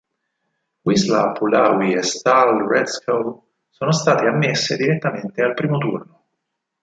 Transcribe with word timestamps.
Wisła 0.85 1.33
Puławy 1.33 1.85
e 1.99 2.03
Stal 2.03 2.67
Rzeszów 2.75 3.43
sono 3.71 3.91
state 3.93 4.27
ammesse 4.29 4.75
direttamente 4.77 5.43
al 5.45 5.53
primo 5.55 5.77
turno. 5.79 6.19